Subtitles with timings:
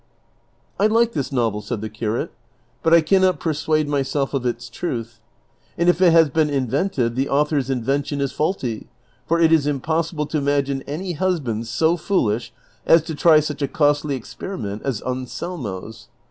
[0.79, 2.31] "I like this novel," said the curate;"
[2.81, 5.19] but I can not persuade myself of its truth;
[5.77, 8.87] and if it has been invented, the author's invention is faulty,
[9.27, 12.51] for it is impossible to imagine any husband so foolish
[12.83, 16.07] as to try such a costly experiment as Anselmo's.